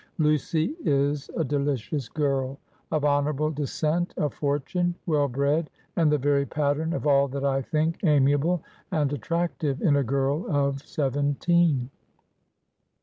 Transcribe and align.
Lucy 0.17 0.75
is 0.83 1.29
a 1.37 1.43
delicious 1.43 2.09
girl; 2.09 2.57
of 2.91 3.05
honorable 3.05 3.51
descent, 3.51 4.15
a 4.17 4.31
fortune, 4.31 4.95
well 5.05 5.27
bred, 5.27 5.69
and 5.95 6.11
the 6.11 6.17
very 6.17 6.43
pattern 6.43 6.91
of 6.91 7.05
all 7.05 7.27
that 7.27 7.45
I 7.45 7.61
think 7.61 8.03
amiable 8.03 8.63
and 8.91 9.13
attractive 9.13 9.79
in 9.79 9.95
a 9.95 10.03
girl 10.03 10.47
of 10.49 10.81
seventeen." 10.81 11.91